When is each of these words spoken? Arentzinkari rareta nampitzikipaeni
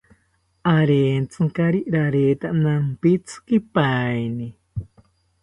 Arentzinkari 0.75 1.79
rareta 1.93 2.47
nampitzikipaeni 2.63 4.47